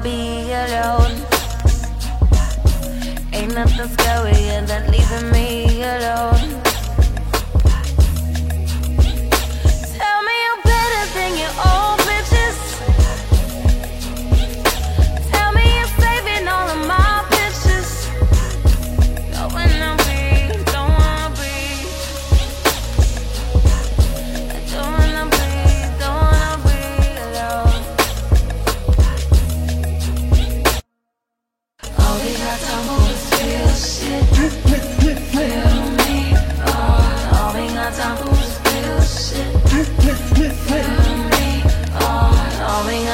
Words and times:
Be 0.00 0.50
alone. 0.50 1.20
Ain't 3.34 3.54
nothing 3.54 3.88
scarier 3.94 4.66
than 4.66 4.90
leaving 4.90 5.30
me. 5.30 5.71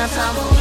ensemble. 0.09 0.58